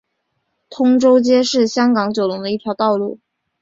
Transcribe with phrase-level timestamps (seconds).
[0.71, 3.19] 通州街是香港九龙的一条道路。